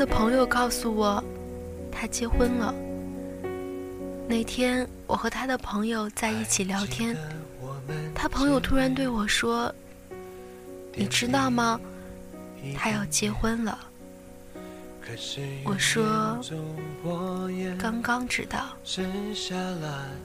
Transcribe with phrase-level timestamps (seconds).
[0.00, 1.22] 的朋友告诉我，
[1.92, 2.74] 他结婚了。
[4.26, 7.14] 那天我和他的朋友在一起聊天，
[8.14, 9.70] 他朋友突然对我说
[10.96, 11.78] ：“你知道吗？
[12.74, 13.78] 他要结婚了。”
[15.66, 16.40] 我说
[17.78, 18.68] ：“刚刚知道。”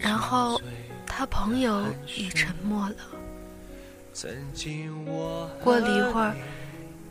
[0.00, 0.58] 然后
[1.04, 1.84] 他朋友
[2.16, 2.96] 也沉默了。
[5.62, 6.34] 过了一会儿，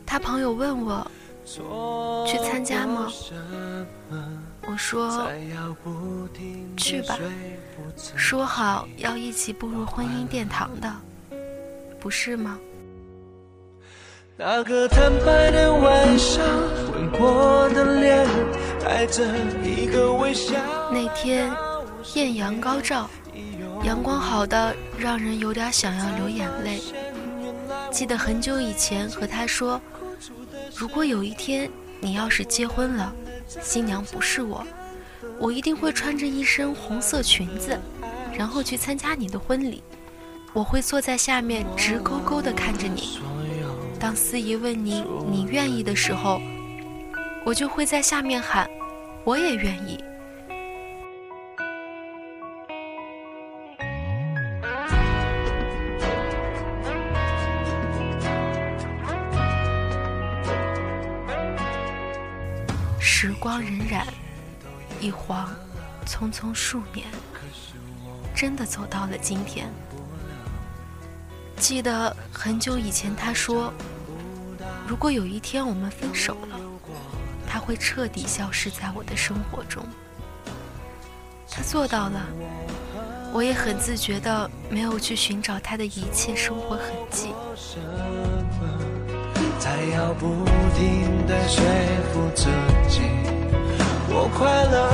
[0.04, 1.08] 他朋友问我。
[2.26, 3.10] 去参加吗？
[4.70, 5.26] 我说
[6.76, 7.18] 去吧，
[8.16, 10.94] 说好要一起步入婚姻殿堂的，
[11.98, 12.58] 不是吗？
[14.36, 14.62] 那，
[21.14, 21.50] 天
[22.14, 23.08] 艳阳高照，
[23.84, 26.82] 阳光好的让人有点想要流眼泪。
[27.90, 29.80] 记得很久以前和他说。
[30.74, 33.12] 如果有一天你要是结婚了，
[33.60, 34.64] 新娘不是我，
[35.38, 37.78] 我一定会穿着一身红色裙子，
[38.36, 39.82] 然后去参加你的婚礼。
[40.54, 43.18] 我会坐在下面直勾勾地看着你。
[44.00, 46.40] 当司仪问你你愿意的时候，
[47.44, 48.68] 我就会在下面喊，
[49.24, 49.98] 我也愿意。
[63.20, 64.04] 时光荏苒，
[65.00, 65.52] 一晃，
[66.06, 67.04] 匆匆数年，
[68.32, 69.68] 真的走到了今天。
[71.56, 73.74] 记得很久以前，他说
[74.86, 76.60] ：“如果有一天我们分手了，
[77.44, 79.84] 他会彻底消失在我的生活中。”
[81.50, 82.24] 他做到了，
[83.32, 87.34] 我也很自觉的没有去寻找他的一切生活痕迹。
[89.58, 90.44] 才要不
[90.76, 91.60] 停的说
[92.12, 92.44] 服自
[92.88, 93.00] 己，
[94.10, 94.88] 我快乐。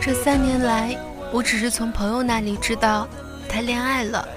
[0.00, 0.96] 这三年来，
[1.32, 3.06] 我只是从朋友那里知道，
[3.48, 4.28] 他恋爱了，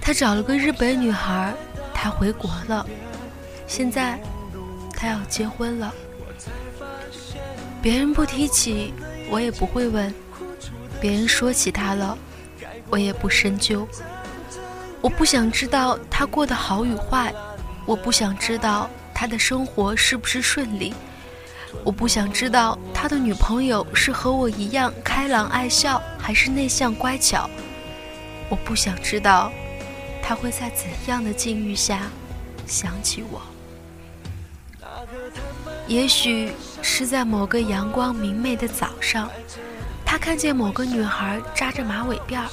[0.00, 1.52] 他找了个日本女孩，
[1.92, 2.86] 他回国了，
[3.66, 4.18] 现在
[4.94, 5.92] 他要结婚了。
[7.82, 8.94] 别人不提起，
[9.30, 10.10] 我也不会问；
[11.00, 12.16] 别人说起他了，
[12.90, 13.86] 我也不深究。
[15.00, 17.32] 我不想知道他过得好与坏，
[17.86, 20.94] 我不想知道他的生活是不是顺利，
[21.82, 27.50] 我不想知道他的女朋友是和我一样开朗爱笑，还是内向乖巧。
[28.48, 29.50] 我不想知道
[30.22, 32.02] 他会在怎样的境遇下
[32.64, 33.42] 想起我。
[35.88, 39.28] 也许是在某个阳光明媚的早上，
[40.06, 42.44] 他看见某个女孩扎着马尾辫。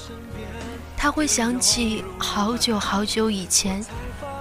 [0.98, 3.86] 他会想起好久好久以前，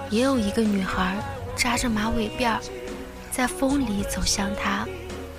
[0.09, 1.15] 也有一个女孩
[1.55, 2.59] 扎着马尾辫，
[3.31, 4.87] 在风里走向他，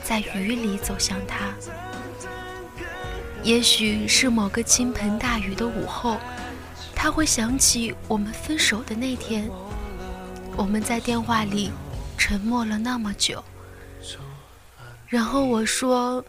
[0.03, 1.55] 在雨里走向他。
[3.43, 6.17] 也许是某个倾盆大雨的午后，
[6.95, 9.49] 他会想起我们分手的那天，
[10.57, 11.71] 我们在电话里
[12.19, 13.45] 沉默了那么久，
[15.07, 16.25] 然后我说：“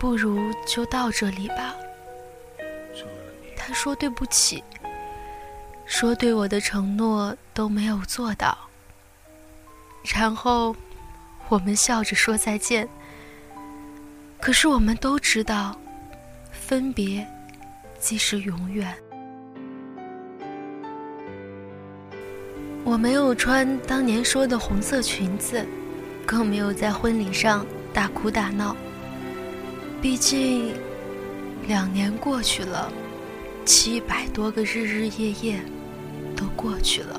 [0.00, 1.74] 不如就到这里吧。”
[3.56, 4.64] 他说：“对不起，
[5.86, 8.58] 说对我的承诺都没有做到。”
[10.04, 10.76] 然后，
[11.48, 12.88] 我们笑着说再见。
[14.40, 15.78] 可是我们都知道，
[16.52, 17.26] 分别
[17.98, 18.94] 即是永远。
[22.84, 25.64] 我没有穿当年说的红色裙子，
[26.26, 28.76] 更没有在婚礼上大哭大闹。
[30.02, 30.74] 毕竟，
[31.66, 32.92] 两年过去了。
[33.64, 35.58] 七百多个日日夜夜
[36.36, 37.18] 都过去了，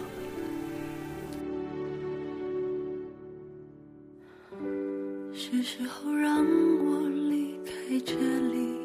[5.56, 6.46] 是时候让
[6.86, 7.72] 我离开
[8.04, 8.76] 这里。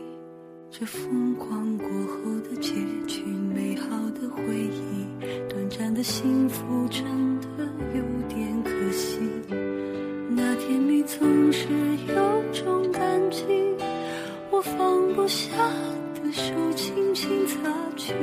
[0.70, 2.74] 这疯狂过后的结
[3.08, 5.04] 局，美好的回忆，
[5.48, 7.04] 短暂的幸福，真
[7.40, 7.64] 的
[7.96, 9.18] 有点可惜。
[10.28, 11.66] 那天你总是
[12.06, 13.02] 有种感
[13.32, 13.42] 激，
[14.52, 15.48] 我放不下
[16.14, 16.30] 的。
[16.32, 17.56] 手轻轻擦
[17.96, 18.14] 去，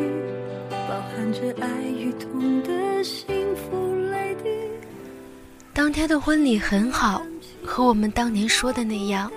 [0.69, 4.49] 包含着爱与痛的幸福泪滴。
[5.73, 7.21] 当天的婚礼很好，
[7.77, 9.31] 和我们当年说的那样，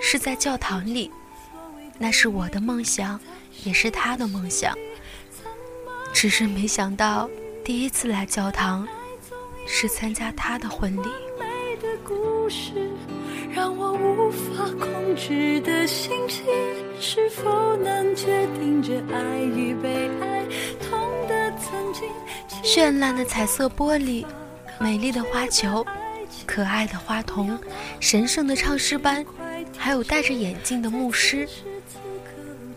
[0.00, 1.08] 是在教堂里。
[2.00, 3.20] 那是我的梦想，
[3.62, 4.74] 也是他的梦想。
[6.12, 7.30] 只是没想到，
[7.64, 8.88] 第一次来教堂，
[9.68, 11.08] 是参加他的婚礼。
[13.54, 16.44] 让我无法控制的心情，
[17.00, 20.44] 是否能决定着爱与被爱
[20.80, 20.98] 痛
[21.28, 22.08] 的曾经？
[22.64, 24.26] 绚烂的彩色玻璃，
[24.80, 25.86] 美丽的花球，
[26.46, 27.58] 可爱的花童，
[28.00, 29.24] 神圣的唱诗班，
[29.76, 31.46] 还有戴着眼镜的牧师。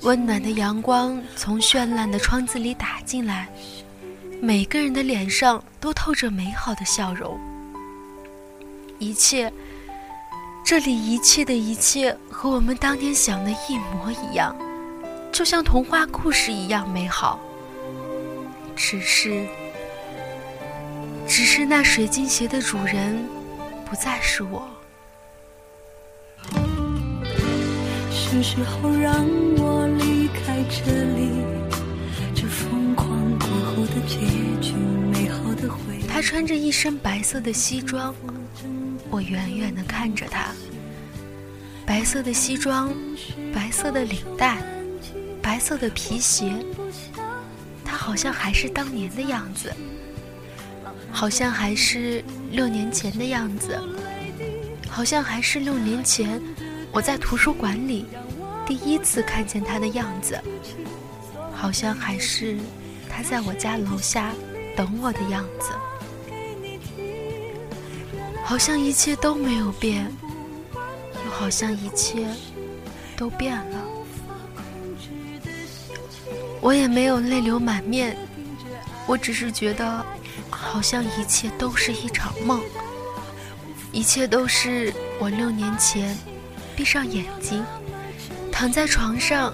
[0.01, 3.47] 温暖的阳光从绚烂的窗子里打进来，
[4.41, 7.39] 每个人的脸上都透着美好的笑容。
[8.97, 9.51] 一切，
[10.65, 14.55] 这里一切的一切和我们当天想的一模一样，
[15.31, 17.39] 就像童话故事一样美好。
[18.75, 19.45] 只是，
[21.27, 23.21] 只是那水晶鞋的主人
[23.89, 24.69] 不再是我。
[28.11, 29.25] 是时候让
[29.57, 31.31] 我离开这里，
[32.35, 33.09] 这疯狂
[33.39, 34.19] 过后的结
[34.61, 34.75] 局，
[35.11, 36.07] 美好的回忆。
[36.07, 38.13] 他穿着一身白色的西装，
[39.09, 40.53] 我远远的看着他。
[41.83, 42.93] 白色的西装，
[43.51, 44.61] 白色的领带，
[45.41, 46.53] 白色的皮鞋。
[47.83, 49.73] 他好像还是当年的样子，
[51.11, 53.77] 好像还是六年前的样子，
[54.89, 56.41] 好像还是六年前
[56.91, 58.05] 我在图书馆里。
[58.65, 60.39] 第一次看见他的样子，
[61.51, 62.57] 好像还是
[63.09, 64.31] 他在我家楼下
[64.75, 65.71] 等我的样子，
[68.43, 70.07] 好像一切都没有变，
[71.25, 72.27] 又好像一切
[73.17, 73.85] 都变了。
[76.61, 78.15] 我也没有泪流满面，
[79.07, 80.05] 我只是觉得，
[80.49, 82.61] 好像一切都是一场梦，
[83.91, 86.17] 一切都是我六年前
[86.75, 87.63] 闭上眼睛。
[88.51, 89.53] 躺在床上，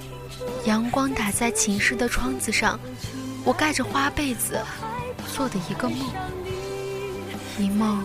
[0.66, 2.80] 阳光打在寝室的窗子上，
[3.44, 4.60] 我盖着花被子
[5.34, 6.00] 做的一个梦，
[7.60, 8.04] 一梦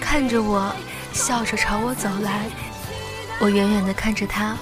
[0.00, 0.74] 看着我，
[1.12, 2.46] 笑着朝我走来。
[3.38, 4.56] 我远远的看着他，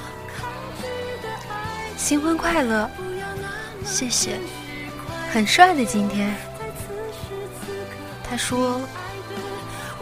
[1.96, 2.90] 新婚快乐，
[3.84, 4.38] 谢谢，
[5.32, 6.34] 很帅的今天。
[8.28, 8.80] 他说，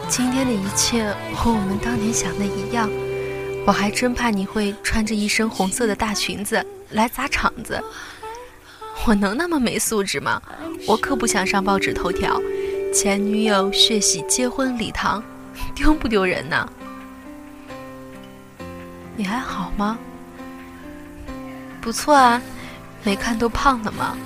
[0.09, 2.89] 今天的一切和我们当年想的一样。
[3.65, 7.81] 我还真怕你会穿着一身红色的大裙子来砸场子。
[9.05, 10.41] 我能那么没素质吗？
[10.87, 12.41] 我可不想上报纸头条。
[12.99, 15.23] 前女友血洗结婚礼堂，
[15.75, 16.67] 丢不丢人呢？
[19.15, 19.99] 你还好吗？
[21.79, 22.41] 不错啊，
[23.03, 24.17] 没看都胖了吗？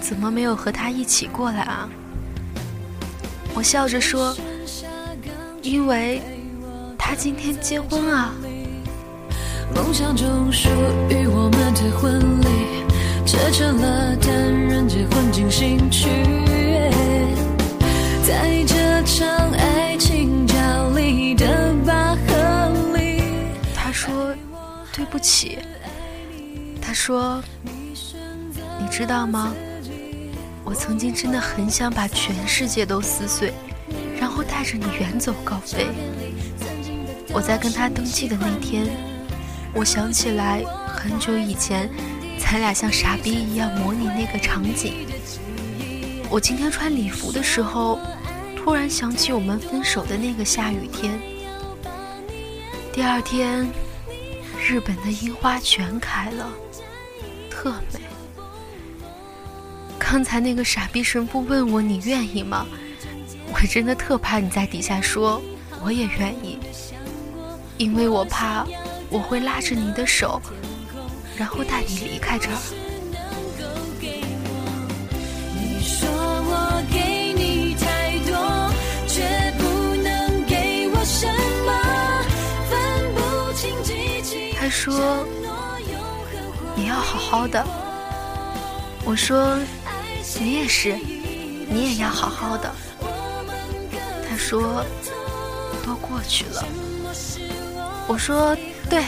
[0.00, 1.86] 怎么没有和他一起过来啊？
[3.52, 4.34] 我笑着说
[5.60, 6.22] ：“因为
[6.98, 8.32] 他今天结婚啊。”
[9.76, 10.66] 梦想中属
[11.10, 16.08] 于我们的婚礼，这成了单人结婚进行曲。
[18.32, 23.24] 在这场爱情角力的拔河里，
[23.74, 24.34] 他说
[24.90, 25.58] ：“对不起。”
[26.80, 27.44] 他说
[28.80, 29.52] ：“你知道吗？
[30.64, 33.52] 我曾经真的很想把全世界都撕碎，
[34.18, 35.88] 然后带着你远走高飞。”
[37.34, 38.86] 我在跟他登记的那天，
[39.74, 41.86] 我想起来很久以前，
[42.38, 45.06] 咱俩像傻逼一样模拟那个场景。
[46.30, 47.98] 我今天穿礼服的时候。
[48.64, 51.20] 突然想起我们分手的那个下雨天。
[52.92, 53.68] 第二天，
[54.56, 56.48] 日本的樱花全开了，
[57.50, 58.00] 特美。
[59.98, 62.64] 刚才那个傻逼神父问我你愿意吗？
[63.52, 65.42] 我真的特怕你在底下说
[65.82, 66.56] 我也愿意，
[67.78, 68.64] 因为我怕
[69.10, 70.40] 我会拉着你的手，
[71.36, 72.56] 然后带你离开这儿。
[84.82, 85.24] 说
[86.74, 87.64] 你要好好的，
[89.04, 89.56] 我说
[90.40, 90.96] 你也是，
[91.68, 92.68] 你也要好好的。
[94.28, 94.84] 他说
[95.86, 96.64] 都过去了，
[98.08, 98.56] 我说
[98.90, 99.04] 对，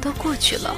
[0.00, 0.74] 都过去了。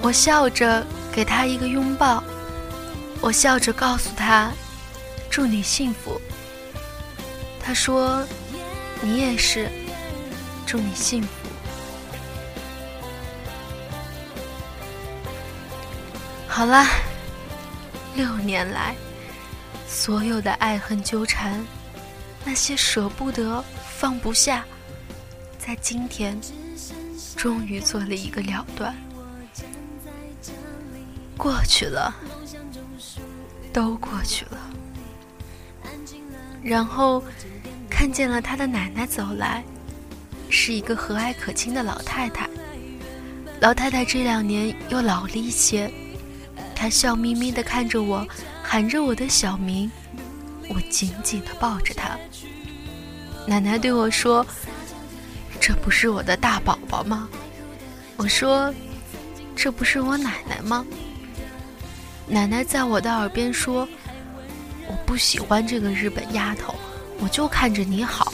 [0.00, 2.22] 我笑着给他一个拥抱，
[3.20, 4.52] 我笑着告诉他
[5.28, 6.20] 祝你幸福。
[7.68, 8.26] 他说
[9.04, 9.68] ：“你也是，
[10.64, 11.28] 祝你幸福。”
[16.48, 16.86] 好了，
[18.16, 18.96] 六年来，
[19.86, 21.62] 所有的爱恨纠缠，
[22.42, 23.62] 那些舍不得、
[23.98, 24.64] 放不下，
[25.58, 26.40] 在今天
[27.36, 28.96] 终于做了一个了断。
[31.36, 32.14] 过去了，
[33.74, 34.58] 都过去了。
[36.60, 37.22] 然后
[37.90, 39.64] 看见了他的奶奶走来，
[40.48, 42.48] 是一个和蔼可亲的老太太。
[43.60, 45.90] 老太太这两年又老了一些，
[46.74, 48.26] 她笑眯眯地看着我，
[48.62, 49.90] 喊着我的小名。
[50.68, 52.16] 我紧紧地抱着她。
[53.46, 54.46] 奶奶对我说
[55.58, 57.28] ：“这不是我的大宝宝吗？”
[58.16, 58.72] 我说
[59.56, 60.84] ：“这不是我奶奶吗？”
[62.28, 63.88] 奶奶在我的耳边说
[64.86, 66.74] ：“我不喜欢这个日本丫头，
[67.20, 68.32] 我就看着你好。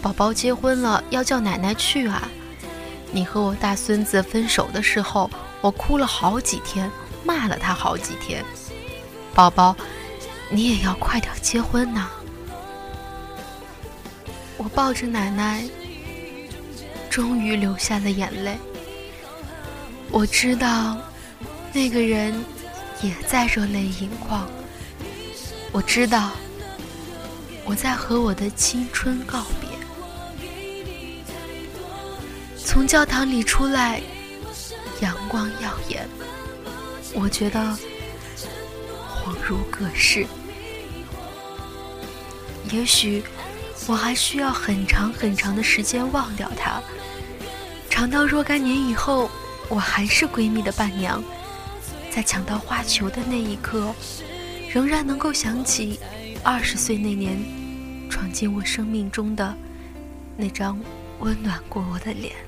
[0.00, 2.28] 宝宝结婚了，要叫奶奶去啊。
[3.10, 5.30] 你和我大孙子分手的时候，
[5.60, 6.90] 我哭了好几天，
[7.24, 8.44] 骂了他好几天。
[9.34, 9.74] 宝宝。”
[10.50, 12.06] 你也要快点结婚呐！
[14.58, 15.64] 我抱着奶奶，
[17.08, 18.56] 终于流下了眼泪。
[20.10, 20.98] 我知道，
[21.72, 22.44] 那个人
[23.00, 24.46] 也在热泪盈眶。
[25.72, 26.30] 我知道，
[27.64, 29.68] 我在和我的青春告别。
[32.56, 34.00] 从教堂里出来，
[35.00, 36.06] 阳光耀眼，
[37.14, 37.76] 我觉得。
[39.24, 40.26] 恍如隔世，
[42.70, 43.24] 也许
[43.86, 46.82] 我还需要很长很长的时间忘掉他，
[47.88, 49.30] 长到若干年以后，
[49.70, 51.24] 我还是闺蜜的伴娘，
[52.10, 53.94] 在抢到花球的那一刻，
[54.70, 55.98] 仍然能够想起
[56.44, 57.38] 二十岁那年
[58.10, 59.56] 闯进我生命中的
[60.36, 60.78] 那张
[61.20, 62.43] 温暖过我的脸。